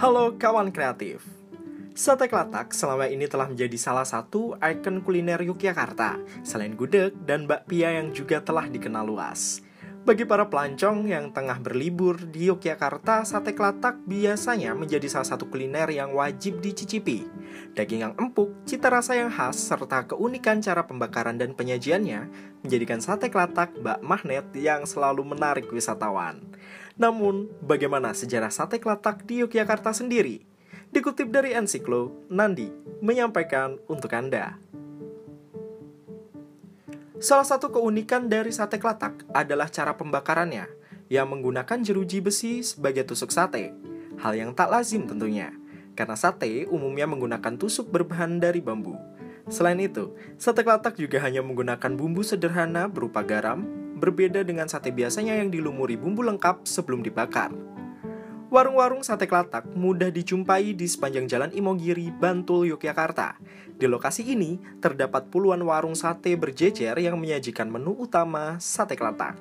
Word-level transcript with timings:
Halo 0.00 0.32
kawan 0.40 0.72
kreatif. 0.72 1.20
Sate 1.92 2.24
Klatak 2.24 2.72
selama 2.72 3.04
ini 3.04 3.28
telah 3.28 3.52
menjadi 3.52 3.76
salah 3.76 4.08
satu 4.08 4.56
ikon 4.56 5.04
kuliner 5.04 5.36
Yogyakarta, 5.44 6.16
selain 6.40 6.72
gudeg 6.72 7.12
dan 7.28 7.44
bakpia 7.44 7.92
yang 8.00 8.08
juga 8.08 8.40
telah 8.40 8.64
dikenal 8.64 9.04
luas. 9.04 9.60
Bagi 10.00 10.24
para 10.24 10.48
pelancong 10.48 11.12
yang 11.12 11.28
tengah 11.28 11.60
berlibur 11.60 12.16
di 12.16 12.48
Yogyakarta, 12.48 13.20
sate 13.28 13.52
klatak 13.52 14.00
biasanya 14.08 14.72
menjadi 14.72 15.04
salah 15.12 15.28
satu 15.28 15.52
kuliner 15.52 15.92
yang 15.92 16.16
wajib 16.16 16.64
dicicipi. 16.64 17.28
Daging 17.76 18.08
yang 18.08 18.14
empuk, 18.16 18.64
cita 18.64 18.88
rasa 18.88 19.20
yang 19.20 19.28
khas, 19.28 19.60
serta 19.60 20.08
keunikan 20.08 20.64
cara 20.64 20.88
pembakaran 20.88 21.36
dan 21.36 21.52
penyajiannya 21.52 22.32
menjadikan 22.64 23.04
sate 23.04 23.28
klatak 23.28 23.76
bak 23.84 24.00
magnet 24.00 24.48
yang 24.56 24.88
selalu 24.88 25.20
menarik 25.20 25.68
wisatawan. 25.68 26.48
Namun, 26.96 27.52
bagaimana 27.60 28.16
sejarah 28.16 28.48
sate 28.48 28.80
klatak 28.80 29.28
di 29.28 29.44
Yogyakarta 29.44 29.92
sendiri? 29.92 30.48
Dikutip 30.96 31.28
dari 31.28 31.52
Ensiklo, 31.52 32.24
Nandi 32.32 32.72
menyampaikan 33.04 33.76
untuk 33.84 34.16
Anda. 34.16 34.56
Salah 37.20 37.44
satu 37.44 37.68
keunikan 37.68 38.32
dari 38.32 38.48
sate 38.48 38.80
kelatak 38.80 39.28
adalah 39.36 39.68
cara 39.68 39.92
pembakarannya, 39.92 40.64
yang 41.12 41.28
menggunakan 41.28 41.84
jeruji 41.84 42.24
besi 42.24 42.64
sebagai 42.64 43.04
tusuk 43.04 43.28
sate. 43.28 43.76
Hal 44.16 44.32
yang 44.40 44.56
tak 44.56 44.72
lazim 44.72 45.04
tentunya, 45.04 45.52
karena 45.92 46.16
sate 46.16 46.64
umumnya 46.72 47.04
menggunakan 47.04 47.60
tusuk 47.60 47.92
berbahan 47.92 48.40
dari 48.40 48.64
bambu. 48.64 48.96
Selain 49.52 49.76
itu, 49.76 50.16
sate 50.40 50.64
kelatak 50.64 50.96
juga 50.96 51.20
hanya 51.20 51.44
menggunakan 51.44 51.92
bumbu 51.92 52.24
sederhana 52.24 52.88
berupa 52.88 53.20
garam, 53.20 53.68
berbeda 54.00 54.40
dengan 54.40 54.64
sate 54.72 54.88
biasanya 54.88 55.36
yang 55.36 55.52
dilumuri 55.52 56.00
bumbu 56.00 56.24
lengkap 56.24 56.64
sebelum 56.64 57.04
dibakar. 57.04 57.52
Warung-warung 58.50 59.06
sate 59.06 59.30
kelatak 59.30 59.62
mudah 59.78 60.10
dijumpai 60.10 60.74
di 60.74 60.90
sepanjang 60.90 61.30
Jalan 61.30 61.54
Imogiri, 61.54 62.10
Bantul, 62.10 62.66
Yogyakarta. 62.74 63.38
Di 63.78 63.86
lokasi 63.86 64.26
ini 64.26 64.58
terdapat 64.82 65.30
puluhan 65.30 65.62
warung 65.62 65.94
sate 65.94 66.34
berjejer 66.34 66.98
yang 66.98 67.14
menyajikan 67.14 67.70
menu 67.70 67.94
utama 67.94 68.58
sate 68.58 68.98
kelatak. 68.98 69.38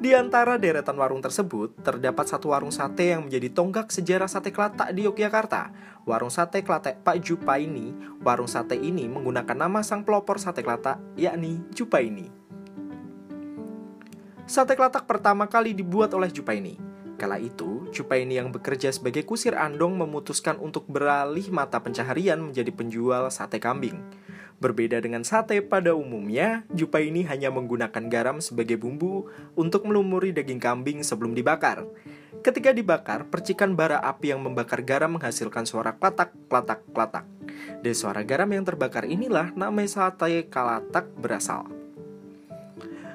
Di 0.00 0.16
antara 0.16 0.56
deretan 0.56 0.96
warung 0.96 1.20
tersebut, 1.20 1.76
terdapat 1.84 2.24
satu 2.24 2.56
warung 2.56 2.72
sate 2.72 3.12
yang 3.12 3.28
menjadi 3.28 3.52
tonggak 3.52 3.92
sejarah 3.92 4.32
sate 4.32 4.48
kelatak 4.48 4.96
di 4.96 5.04
Yogyakarta. 5.04 5.68
Warung 6.08 6.32
sate 6.32 6.64
kelatak 6.64 7.04
Pak 7.04 7.20
Jupaini, 7.20 7.92
warung 8.24 8.48
sate 8.48 8.80
ini 8.80 9.12
menggunakan 9.12 9.68
nama 9.68 9.84
sang 9.84 10.08
pelopor 10.08 10.40
sate 10.40 10.64
kelatak, 10.64 10.96
yakni 11.20 11.60
Jupaini. 11.76 12.32
Sate 14.48 14.72
kelatak 14.72 15.04
pertama 15.04 15.44
kali 15.52 15.76
dibuat 15.76 16.16
oleh 16.16 16.32
Jupaini 16.32 16.91
Kala 17.22 17.38
itu, 17.38 17.86
Cupaini 17.94 18.34
yang 18.34 18.50
bekerja 18.50 18.90
sebagai 18.90 19.22
kusir 19.22 19.54
andong 19.54 19.94
memutuskan 19.94 20.58
untuk 20.58 20.90
beralih 20.90 21.54
mata 21.54 21.78
pencaharian 21.78 22.42
menjadi 22.42 22.74
penjual 22.74 23.30
sate 23.30 23.62
kambing. 23.62 23.94
Berbeda 24.58 24.98
dengan 24.98 25.22
sate 25.22 25.62
pada 25.62 25.94
umumnya, 25.94 26.66
Jupaini 26.74 27.22
hanya 27.30 27.54
menggunakan 27.54 28.10
garam 28.10 28.42
sebagai 28.42 28.74
bumbu 28.74 29.30
untuk 29.54 29.86
melumuri 29.86 30.34
daging 30.34 30.58
kambing 30.58 31.06
sebelum 31.06 31.30
dibakar. 31.38 31.86
Ketika 32.42 32.74
dibakar, 32.74 33.30
percikan 33.30 33.78
bara 33.78 34.02
api 34.02 34.34
yang 34.34 34.42
membakar 34.42 34.82
garam 34.82 35.14
menghasilkan 35.14 35.62
suara 35.62 35.94
klatak, 35.94 36.34
klatak, 36.50 36.82
klatak. 36.90 37.22
Dari 37.86 37.94
suara 37.94 38.26
garam 38.26 38.50
yang 38.50 38.66
terbakar 38.66 39.06
inilah 39.06 39.54
nama 39.54 39.86
sate 39.86 40.50
kalatak 40.50 41.06
berasal. 41.14 41.81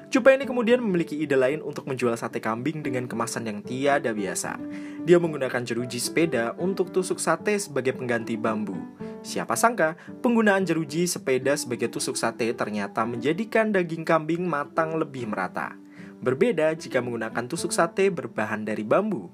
Cupa 0.08 0.32
ini 0.32 0.48
kemudian 0.48 0.80
memiliki 0.80 1.20
ide 1.20 1.36
lain 1.36 1.60
untuk 1.60 1.84
menjual 1.84 2.16
sate 2.16 2.40
kambing 2.40 2.80
dengan 2.80 3.04
kemasan 3.04 3.44
yang 3.44 3.60
tiada 3.60 4.16
biasa. 4.16 4.56
Dia 5.04 5.20
menggunakan 5.20 5.60
jeruji 5.68 6.00
sepeda 6.00 6.56
untuk 6.56 6.88
tusuk 6.96 7.20
sate 7.20 7.60
sebagai 7.60 7.92
pengganti 7.92 8.40
bambu. 8.40 8.72
Siapa 9.20 9.52
sangka, 9.52 10.00
penggunaan 10.24 10.64
jeruji 10.64 11.04
sepeda 11.04 11.52
sebagai 11.60 11.92
tusuk 11.92 12.16
sate 12.16 12.48
ternyata 12.56 13.04
menjadikan 13.04 13.68
daging 13.68 14.08
kambing 14.08 14.48
matang 14.48 14.96
lebih 14.96 15.28
merata. 15.28 15.76
Berbeda 16.24 16.72
jika 16.72 17.04
menggunakan 17.04 17.44
tusuk 17.44 17.68
sate 17.68 18.08
berbahan 18.08 18.64
dari 18.64 18.88
bambu. 18.88 19.28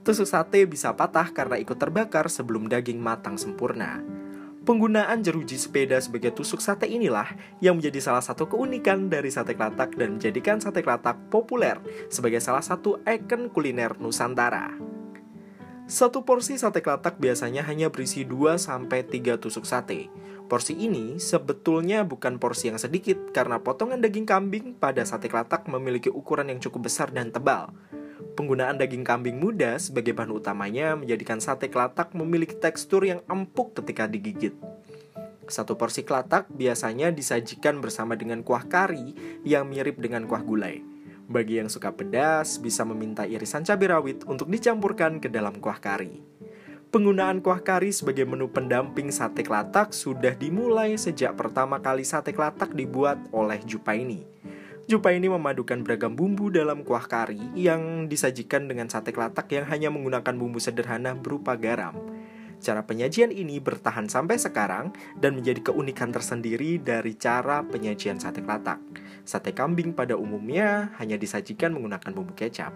Tusuk 0.00 0.24
sate 0.24 0.64
bisa 0.64 0.96
patah 0.96 1.28
karena 1.28 1.60
ikut 1.60 1.76
terbakar 1.76 2.32
sebelum 2.32 2.72
daging 2.72 2.96
matang 2.96 3.36
sempurna. 3.36 4.00
Penggunaan 4.66 5.22
jeruji 5.22 5.54
sepeda 5.62 5.94
sebagai 6.02 6.34
tusuk 6.34 6.58
sate 6.58 6.90
inilah 6.90 7.38
yang 7.62 7.78
menjadi 7.78 8.02
salah 8.02 8.18
satu 8.18 8.50
keunikan 8.50 9.06
dari 9.06 9.30
sate 9.30 9.54
kelatak 9.54 9.94
dan 9.94 10.18
menjadikan 10.18 10.58
sate 10.58 10.82
kelatak 10.82 11.14
populer 11.30 11.78
sebagai 12.10 12.42
salah 12.42 12.66
satu 12.66 12.98
ikon 13.06 13.54
kuliner 13.54 13.94
Nusantara. 14.02 14.74
Satu 15.86 16.26
porsi 16.26 16.58
sate 16.58 16.82
kelatak 16.82 17.22
biasanya 17.22 17.62
hanya 17.62 17.94
berisi 17.94 18.26
2-3 18.26 19.38
tusuk 19.38 19.62
sate. 19.62 20.10
Porsi 20.50 20.74
ini 20.74 21.22
sebetulnya 21.22 22.02
bukan 22.02 22.42
porsi 22.42 22.66
yang 22.66 22.82
sedikit 22.82 23.30
karena 23.30 23.62
potongan 23.62 24.02
daging 24.02 24.26
kambing 24.26 24.74
pada 24.74 25.06
sate 25.06 25.30
kelatak 25.30 25.70
memiliki 25.70 26.10
ukuran 26.10 26.50
yang 26.50 26.58
cukup 26.58 26.90
besar 26.90 27.14
dan 27.14 27.30
tebal. 27.30 27.70
Penggunaan 28.36 28.76
daging 28.76 29.00
kambing 29.00 29.40
muda 29.40 29.80
sebagai 29.80 30.12
bahan 30.12 30.28
utamanya 30.28 30.92
menjadikan 30.92 31.40
sate 31.40 31.72
kelatak 31.72 32.12
memiliki 32.12 32.52
tekstur 32.52 33.00
yang 33.00 33.24
empuk 33.32 33.72
ketika 33.80 34.04
digigit. 34.04 34.52
Satu 35.48 35.80
porsi 35.80 36.04
kelatak 36.04 36.44
biasanya 36.52 37.08
disajikan 37.08 37.80
bersama 37.80 38.12
dengan 38.12 38.44
kuah 38.44 38.68
kari 38.68 39.40
yang 39.40 39.64
mirip 39.72 39.96
dengan 40.04 40.28
kuah 40.28 40.44
gulai. 40.44 40.84
Bagi 41.26 41.64
yang 41.64 41.72
suka 41.72 41.96
pedas, 41.96 42.60
bisa 42.60 42.84
meminta 42.84 43.24
irisan 43.24 43.64
cabai 43.64 43.88
rawit 43.88 44.28
untuk 44.28 44.52
dicampurkan 44.52 45.16
ke 45.16 45.32
dalam 45.32 45.56
kuah 45.56 45.80
kari. 45.80 46.20
Penggunaan 46.92 47.40
kuah 47.40 47.64
kari 47.64 47.88
sebagai 47.88 48.28
menu 48.28 48.52
pendamping 48.52 49.08
sate 49.08 49.42
kelatak 49.42 49.96
sudah 49.96 50.36
dimulai 50.36 50.94
sejak 51.00 51.34
pertama 51.34 51.80
kali 51.80 52.04
sate 52.04 52.36
kelatak 52.36 52.76
dibuat 52.76 53.16
oleh 53.32 53.58
Jupaini. 53.64 54.22
Jupa 54.86 55.10
ini 55.10 55.26
memadukan 55.26 55.82
beragam 55.82 56.14
bumbu 56.14 56.46
dalam 56.46 56.86
kuah 56.86 57.10
kari 57.10 57.42
yang 57.58 58.06
disajikan 58.06 58.70
dengan 58.70 58.86
sate 58.86 59.10
kelatak 59.10 59.50
yang 59.50 59.66
hanya 59.66 59.90
menggunakan 59.90 60.30
bumbu 60.38 60.62
sederhana 60.62 61.18
berupa 61.18 61.58
garam. 61.58 61.98
Cara 62.62 62.86
penyajian 62.86 63.34
ini 63.34 63.58
bertahan 63.58 64.06
sampai 64.06 64.38
sekarang 64.38 64.94
dan 65.18 65.34
menjadi 65.34 65.74
keunikan 65.74 66.14
tersendiri 66.14 66.78
dari 66.78 67.18
cara 67.18 67.66
penyajian 67.66 68.22
sate 68.22 68.46
kelatak. 68.46 68.78
Sate 69.26 69.50
kambing 69.58 69.90
pada 69.90 70.14
umumnya 70.14 70.94
hanya 71.02 71.18
disajikan 71.18 71.74
menggunakan 71.74 72.14
bumbu 72.14 72.38
kecap. 72.38 72.70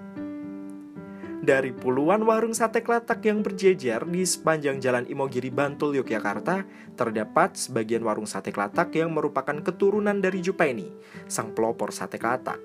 Dari 1.50 1.74
puluhan 1.74 2.22
warung 2.22 2.54
sate 2.54 2.78
kelatak 2.78 3.26
yang 3.26 3.42
berjejer 3.42 4.06
di 4.06 4.22
sepanjang 4.22 4.78
Jalan 4.78 5.10
Imogiri 5.10 5.50
Bantul, 5.50 5.98
Yogyakarta, 5.98 6.62
terdapat 6.94 7.58
sebagian 7.58 8.06
warung 8.06 8.22
sate 8.22 8.54
kelatak 8.54 8.94
yang 8.94 9.10
merupakan 9.10 9.58
keturunan 9.58 10.14
dari 10.22 10.46
Jupaini, 10.46 10.86
sang 11.26 11.50
pelopor 11.50 11.90
sate 11.90 12.22
kelatak. 12.22 12.62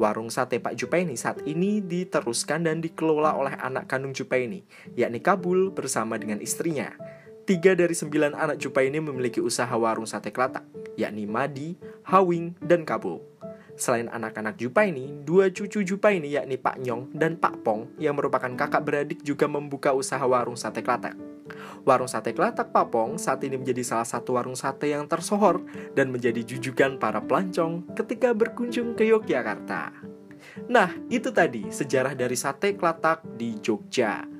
Warung 0.00 0.32
sate 0.32 0.56
Pak 0.56 0.72
Jupaini 0.72 1.20
saat 1.20 1.44
ini 1.44 1.84
diteruskan 1.84 2.64
dan 2.64 2.80
dikelola 2.80 3.36
oleh 3.36 3.60
anak 3.60 3.92
kandung 3.92 4.16
Jupaini, 4.16 4.64
yakni 4.96 5.20
Kabul 5.20 5.68
bersama 5.76 6.16
dengan 6.16 6.40
istrinya. 6.40 6.96
Tiga 7.44 7.76
dari 7.76 7.92
sembilan 7.92 8.40
anak 8.40 8.56
Jupaini 8.56 9.04
memiliki 9.04 9.44
usaha 9.44 9.76
warung 9.76 10.08
sate 10.08 10.32
kelatak, 10.32 10.64
yakni 10.96 11.28
Madi, 11.28 11.76
Hawing, 12.08 12.56
dan 12.64 12.88
Kabul. 12.88 13.20
Selain 13.74 14.06
anak-anak 14.06 14.54
Jupa 14.54 14.86
ini, 14.86 15.10
dua 15.26 15.50
cucu 15.50 15.82
Jupa 15.82 16.14
ini 16.14 16.30
yakni 16.30 16.54
Pak 16.54 16.78
Nyong 16.78 17.10
dan 17.10 17.34
Pak 17.34 17.66
Pong 17.66 17.90
yang 17.98 18.14
merupakan 18.14 18.50
kakak 18.54 18.86
beradik 18.86 19.20
juga 19.26 19.50
membuka 19.50 19.90
usaha 19.90 20.22
warung 20.22 20.54
sate 20.54 20.78
kelatak. 20.78 21.18
Warung 21.82 22.08
sate 22.08 22.32
kelatak 22.32 22.70
Pak 22.70 22.86
Pong 22.94 23.18
saat 23.18 23.42
ini 23.42 23.58
menjadi 23.58 23.82
salah 23.82 24.06
satu 24.06 24.38
warung 24.38 24.56
sate 24.56 24.94
yang 24.94 25.10
tersohor 25.10 25.60
dan 25.92 26.14
menjadi 26.14 26.40
jujukan 26.46 26.96
para 27.02 27.18
pelancong 27.20 27.84
ketika 27.98 28.30
berkunjung 28.32 28.94
ke 28.94 29.10
Yogyakarta. 29.10 29.92
Nah, 30.70 30.90
itu 31.10 31.34
tadi 31.34 31.68
sejarah 31.68 32.14
dari 32.14 32.38
sate 32.38 32.78
kelatak 32.78 33.26
di 33.36 33.58
Jogja. 33.58 34.33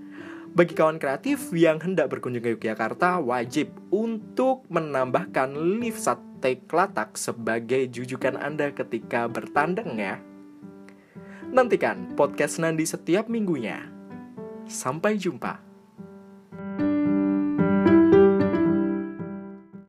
Bagi 0.55 0.71
kawan 0.71 1.03
kreatif 1.03 1.51
yang 1.51 1.83
hendak 1.83 2.15
berkunjung 2.15 2.39
ke 2.39 2.55
Yogyakarta, 2.55 3.19
wajib 3.19 3.75
untuk 3.91 4.62
menambahkan 4.71 5.51
lift 5.83 5.99
sate 5.99 6.62
kelatak 6.71 7.19
sebagai 7.19 7.91
jujukan 7.91 8.39
Anda 8.39 8.71
ketika 8.71 9.27
bertandang 9.27 9.99
ya. 9.99 10.23
Nantikan 11.51 12.15
podcast 12.15 12.62
Nandi 12.62 12.87
setiap 12.87 13.27
minggunya. 13.27 13.83
Sampai 14.71 15.19
jumpa. 15.19 15.59